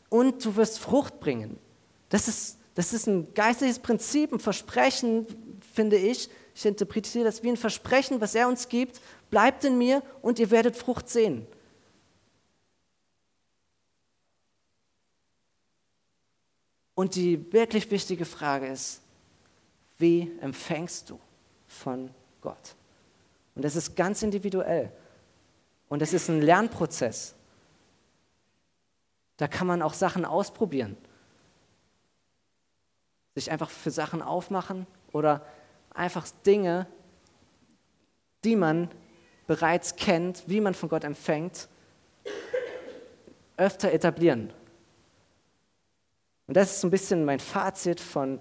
und 0.09 0.43
du 0.43 0.55
wirst 0.55 0.79
Frucht 0.79 1.19
bringen. 1.19 1.59
Das 2.09 2.27
ist, 2.27 2.57
das 2.75 2.93
ist 2.93 3.07
ein 3.07 3.33
geistliches 3.33 3.79
Prinzip, 3.79 4.31
ein 4.33 4.39
Versprechen, 4.39 5.27
finde 5.73 5.97
ich. 5.97 6.29
Ich 6.55 6.65
interpretiere 6.65 7.25
das 7.25 7.43
wie 7.43 7.49
ein 7.49 7.57
Versprechen, 7.57 8.19
was 8.19 8.35
er 8.35 8.47
uns 8.47 8.67
gibt. 8.67 8.99
Bleibt 9.29 9.63
in 9.63 9.77
mir 9.77 10.01
und 10.21 10.39
ihr 10.39 10.49
werdet 10.49 10.75
Frucht 10.75 11.07
sehen. 11.09 11.45
Und 16.95 17.15
die 17.15 17.53
wirklich 17.53 17.89
wichtige 17.91 18.25
Frage 18.25 18.67
ist, 18.67 19.01
wie 19.99 20.31
empfängst 20.41 21.09
du 21.09 21.19
von 21.67 22.09
Gott? 22.41 22.75
Und 23.59 23.63
das 23.63 23.75
ist 23.75 23.97
ganz 23.97 24.23
individuell. 24.23 24.89
Und 25.89 26.01
es 26.01 26.13
ist 26.13 26.29
ein 26.29 26.41
Lernprozess. 26.41 27.35
Da 29.35 29.49
kann 29.49 29.67
man 29.67 29.81
auch 29.81 29.93
Sachen 29.93 30.23
ausprobieren. 30.23 30.95
Sich 33.35 33.51
einfach 33.51 33.69
für 33.69 33.91
Sachen 33.91 34.21
aufmachen 34.21 34.87
oder 35.11 35.45
einfach 35.93 36.25
Dinge, 36.45 36.87
die 38.45 38.55
man 38.55 38.89
bereits 39.45 39.97
kennt, 39.97 40.47
wie 40.47 40.61
man 40.61 40.73
von 40.73 40.87
Gott 40.87 41.03
empfängt, 41.03 41.67
öfter 43.57 43.91
etablieren. 43.91 44.53
Und 46.47 46.55
das 46.55 46.71
ist 46.71 46.79
so 46.79 46.87
ein 46.87 46.91
bisschen 46.91 47.25
mein 47.25 47.41
Fazit 47.41 47.99
von, 47.99 48.39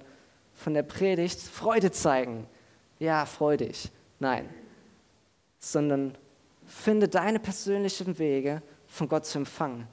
von 0.54 0.74
der 0.74 0.84
Predigt. 0.84 1.40
Freude 1.40 1.90
zeigen. 1.90 2.46
Ja, 3.00 3.26
freudig. 3.26 3.90
Nein, 4.20 4.48
sondern 5.58 6.16
finde 6.66 7.08
deine 7.08 7.40
persönlichen 7.40 8.18
Wege, 8.18 8.62
von 8.86 9.08
Gott 9.08 9.26
zu 9.26 9.38
empfangen. 9.38 9.86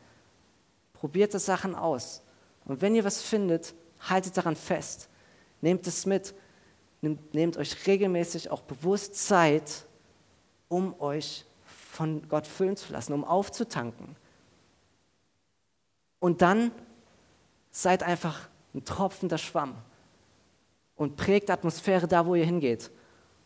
Probiert 0.94 1.34
das 1.34 1.46
Sachen 1.46 1.76
aus. 1.76 2.24
Und 2.66 2.82
wenn 2.82 2.96
ihr 2.96 3.04
was 3.04 3.22
findet, 3.22 3.76
haltet 4.00 4.38
daran 4.38 4.56
fest. 4.56 5.10
Nehmt 5.62 5.86
es 5.88 6.06
mit. 6.06 6.34
Nehmt, 7.02 7.58
euch 7.58 7.86
regelmäßig 7.86 8.50
auch 8.50 8.62
bewusst 8.62 9.16
Zeit, 9.16 9.86
um 10.70 11.00
euch 11.00 11.46
von 11.66 12.28
Gott 12.28 12.48
füllen 12.48 12.76
zu 12.76 12.92
lassen, 12.94 13.14
um 13.14 13.24
aufzutanken. 13.24 14.16
Und 16.20 16.42
dann 16.42 16.72
seid 17.70 18.02
einfach 18.02 18.50
ein 18.74 18.84
tropfender 18.84 19.38
Schwamm 19.38 19.76
und 20.96 21.16
prägt 21.16 21.52
Atmosphäre 21.52 22.08
da, 22.08 22.26
wo 22.26 22.34
ihr 22.34 22.46
hingeht. 22.46 22.90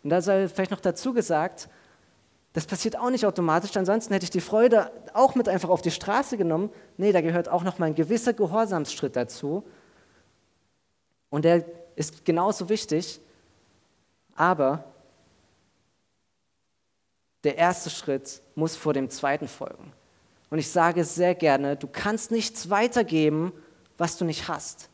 Und 0.03 0.11
da 0.11 0.21
sei 0.21 0.47
vielleicht 0.47 0.71
noch 0.71 0.79
dazu 0.79 1.13
gesagt, 1.13 1.67
das 2.53 2.65
passiert 2.65 2.97
auch 2.97 3.11
nicht 3.11 3.25
automatisch, 3.25 3.75
ansonsten 3.77 4.13
hätte 4.13 4.23
ich 4.23 4.31
die 4.31 4.41
Freude 4.41 4.91
auch 5.13 5.35
mit 5.35 5.47
einfach 5.47 5.69
auf 5.69 5.81
die 5.81 5.91
Straße 5.91 6.35
genommen. 6.37 6.71
Nee, 6.97 7.11
da 7.11 7.21
gehört 7.21 7.47
auch 7.47 7.63
noch 7.63 7.77
mal 7.77 7.85
ein 7.85 7.95
gewisser 7.95 8.33
Gehorsamsschritt 8.33 9.15
dazu. 9.15 9.63
Und 11.29 11.45
der 11.45 11.63
ist 11.95 12.25
genauso 12.25 12.69
wichtig, 12.69 13.21
aber 14.35 14.83
der 17.43 17.57
erste 17.57 17.89
Schritt 17.89 18.41
muss 18.55 18.75
vor 18.75 18.93
dem 18.93 19.09
zweiten 19.09 19.47
folgen. 19.47 19.93
Und 20.49 20.57
ich 20.57 20.71
sage 20.71 21.03
sehr 21.03 21.35
gerne, 21.35 21.75
du 21.75 21.87
kannst 21.87 22.31
nichts 22.31 22.69
weitergeben, 22.69 23.53
was 23.97 24.17
du 24.17 24.25
nicht 24.25 24.47
hast. 24.47 24.89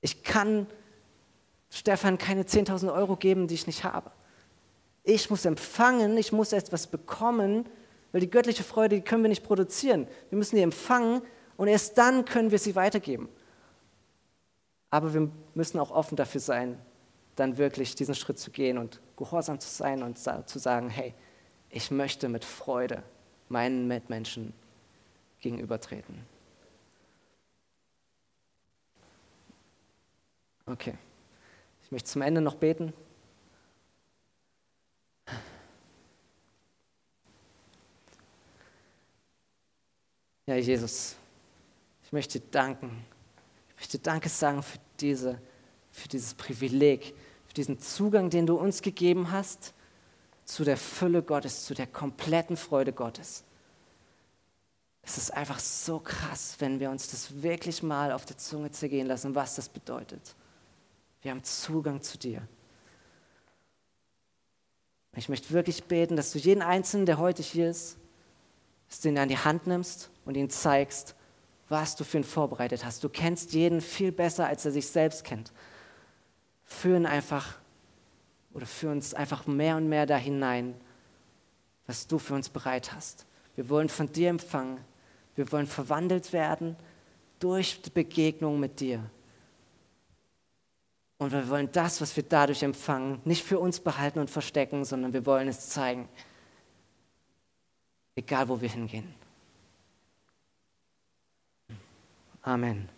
Ich 0.00 0.24
kann 0.24 0.66
Stefan 1.70 2.18
keine 2.18 2.42
10.000 2.42 2.92
Euro 2.92 3.16
geben, 3.16 3.46
die 3.46 3.54
ich 3.54 3.68
nicht 3.68 3.84
habe. 3.84 4.10
Ich 5.04 5.30
muss 5.30 5.44
empfangen, 5.44 6.16
ich 6.16 6.32
muss 6.32 6.52
etwas 6.52 6.86
bekommen, 6.86 7.68
weil 8.12 8.20
die 8.20 8.30
göttliche 8.30 8.62
Freude, 8.62 8.96
die 8.96 9.02
können 9.02 9.22
wir 9.22 9.28
nicht 9.28 9.44
produzieren. 9.44 10.06
Wir 10.30 10.38
müssen 10.38 10.56
die 10.56 10.62
empfangen 10.62 11.22
und 11.56 11.68
erst 11.68 11.98
dann 11.98 12.24
können 12.24 12.50
wir 12.50 12.58
sie 12.58 12.76
weitergeben. 12.76 13.28
Aber 14.90 15.14
wir 15.14 15.30
müssen 15.54 15.78
auch 15.78 15.90
offen 15.90 16.16
dafür 16.16 16.40
sein, 16.40 16.78
dann 17.36 17.56
wirklich 17.56 17.94
diesen 17.94 18.14
Schritt 18.14 18.38
zu 18.38 18.50
gehen 18.50 18.78
und 18.78 19.00
gehorsam 19.16 19.58
zu 19.58 19.68
sein 19.68 20.02
und 20.02 20.18
zu 20.18 20.58
sagen, 20.58 20.90
hey, 20.90 21.14
ich 21.70 21.90
möchte 21.90 22.28
mit 22.28 22.44
Freude 22.44 23.02
meinen 23.48 23.88
Mitmenschen 23.88 24.52
gegenübertreten. 25.40 26.14
Okay. 30.66 30.94
Ich 31.84 31.90
möchte 31.90 32.10
zum 32.10 32.22
Ende 32.22 32.40
noch 32.40 32.54
beten. 32.54 32.92
Ja, 40.52 40.58
Jesus, 40.58 41.16
ich 42.04 42.12
möchte 42.12 42.38
dir 42.38 42.46
danken. 42.50 43.06
Ich 43.70 43.76
möchte 43.76 43.98
Danke 43.98 44.28
sagen 44.28 44.62
für, 44.62 44.76
diese, 45.00 45.40
für 45.90 46.08
dieses 46.08 46.34
Privileg, 46.34 47.14
für 47.46 47.54
diesen 47.54 47.78
Zugang, 47.78 48.28
den 48.28 48.44
du 48.44 48.56
uns 48.56 48.82
gegeben 48.82 49.30
hast 49.30 49.72
zu 50.44 50.64
der 50.64 50.76
Fülle 50.76 51.22
Gottes, 51.22 51.64
zu 51.64 51.72
der 51.72 51.86
kompletten 51.86 52.58
Freude 52.58 52.92
Gottes. 52.92 53.44
Es 55.00 55.16
ist 55.16 55.30
einfach 55.30 55.58
so 55.58 56.00
krass, 56.00 56.56
wenn 56.58 56.80
wir 56.80 56.90
uns 56.90 57.10
das 57.10 57.42
wirklich 57.42 57.82
mal 57.82 58.12
auf 58.12 58.26
der 58.26 58.36
Zunge 58.36 58.70
zergehen 58.72 59.06
lassen, 59.06 59.34
was 59.34 59.54
das 59.54 59.70
bedeutet. 59.70 60.34
Wir 61.22 61.30
haben 61.30 61.44
Zugang 61.44 62.02
zu 62.02 62.18
dir. 62.18 62.46
Ich 65.16 65.30
möchte 65.30 65.50
wirklich 65.52 65.84
beten, 65.84 66.14
dass 66.14 66.30
du 66.30 66.38
jeden 66.38 66.60
Einzelnen, 66.60 67.06
der 67.06 67.16
heute 67.16 67.42
hier 67.42 67.70
ist, 67.70 67.96
dass 68.92 69.00
du 69.00 69.08
ihn 69.08 69.16
an 69.16 69.30
die 69.30 69.38
Hand 69.38 69.66
nimmst 69.66 70.10
und 70.26 70.36
ihn 70.36 70.50
zeigst, 70.50 71.14
was 71.70 71.96
du 71.96 72.04
für 72.04 72.18
ihn 72.18 72.24
vorbereitet 72.24 72.84
hast. 72.84 73.02
Du 73.02 73.08
kennst 73.08 73.54
jeden 73.54 73.80
viel 73.80 74.12
besser, 74.12 74.46
als 74.46 74.66
er 74.66 74.70
sich 74.70 74.86
selbst 74.86 75.24
kennt. 75.24 75.50
Führ 76.66 76.98
ihn 76.98 77.06
einfach 77.06 77.56
oder 78.52 78.66
führ 78.66 78.90
uns 78.90 79.14
einfach 79.14 79.46
mehr 79.46 79.78
und 79.78 79.88
mehr 79.88 80.04
da 80.04 80.18
hinein, 80.18 80.74
was 81.86 82.06
du 82.06 82.18
für 82.18 82.34
uns 82.34 82.50
bereit 82.50 82.92
hast. 82.92 83.24
Wir 83.56 83.70
wollen 83.70 83.88
von 83.88 84.12
dir 84.12 84.28
empfangen. 84.28 84.78
Wir 85.36 85.50
wollen 85.52 85.66
verwandelt 85.66 86.34
werden 86.34 86.76
durch 87.38 87.80
die 87.80 87.88
Begegnung 87.90 88.60
mit 88.60 88.78
dir. 88.78 89.02
Und 91.16 91.32
wir 91.32 91.48
wollen 91.48 91.72
das, 91.72 92.02
was 92.02 92.14
wir 92.14 92.24
dadurch 92.24 92.62
empfangen, 92.62 93.22
nicht 93.24 93.42
für 93.42 93.58
uns 93.58 93.80
behalten 93.80 94.18
und 94.18 94.28
verstecken, 94.28 94.84
sondern 94.84 95.14
wir 95.14 95.24
wollen 95.24 95.48
es 95.48 95.70
zeigen. 95.70 96.10
Egal, 98.14 98.48
wo 98.48 98.60
wir 98.60 98.68
hingehen. 98.68 99.14
Amen. 102.42 102.88